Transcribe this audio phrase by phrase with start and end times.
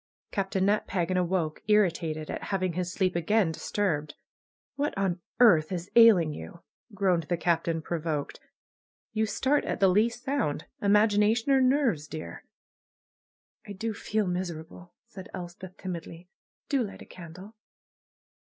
[0.31, 4.15] Captain Nat Pagan awoke, irritated at having his sleep again disturbed.
[4.75, 6.61] ^^What on earth is ailing you?"
[6.95, 8.39] groaned the Captain, provoked.
[9.15, 10.65] ^^You start at the least sound.
[10.81, 12.45] Imagina tion or nerves, dear?"
[13.67, 16.27] 'H do feel miserable," said Elspeth timidly.
[16.67, 17.55] ''Do light a candle!"